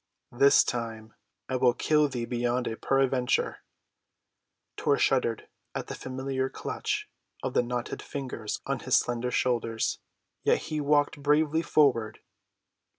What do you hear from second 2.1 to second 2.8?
beyond a